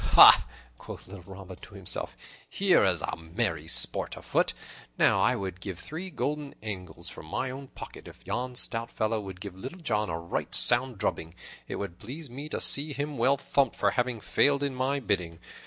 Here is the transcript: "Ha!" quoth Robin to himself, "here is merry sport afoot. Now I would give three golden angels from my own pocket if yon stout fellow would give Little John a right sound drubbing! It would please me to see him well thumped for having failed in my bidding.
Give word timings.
"Ha!" 0.15 0.47
quoth 0.79 1.07
Robin 1.27 1.57
to 1.57 1.75
himself, 1.75 2.17
"here 2.49 2.83
is 2.83 3.03
merry 3.15 3.67
sport 3.67 4.17
afoot. 4.17 4.51
Now 4.97 5.19
I 5.21 5.35
would 5.35 5.61
give 5.61 5.77
three 5.77 6.09
golden 6.09 6.55
angels 6.63 7.07
from 7.07 7.27
my 7.27 7.51
own 7.51 7.67
pocket 7.67 8.07
if 8.07 8.25
yon 8.25 8.55
stout 8.55 8.91
fellow 8.91 9.21
would 9.21 9.39
give 9.39 9.53
Little 9.55 9.77
John 9.77 10.09
a 10.09 10.17
right 10.17 10.55
sound 10.55 10.97
drubbing! 10.97 11.35
It 11.67 11.75
would 11.75 11.99
please 11.99 12.31
me 12.31 12.49
to 12.49 12.59
see 12.59 12.93
him 12.93 13.19
well 13.19 13.37
thumped 13.37 13.75
for 13.75 13.91
having 13.91 14.21
failed 14.21 14.63
in 14.63 14.73
my 14.73 14.99
bidding. 14.99 15.37